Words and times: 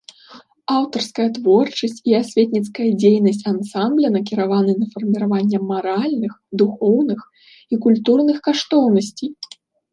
Аўтарская 0.75 1.25
творчасць 1.35 1.99
і 2.11 2.15
асветніцкая 2.21 2.87
дзейнасць 3.03 3.45
ансамбля 3.53 4.07
накіраваны 4.17 4.73
на 4.81 4.85
фарміраванне 4.95 5.59
маральных, 5.69 6.33
духоўных 6.65 7.19
і 7.51 7.75
культурных 7.87 8.37
каштоўнасцей. 8.51 9.31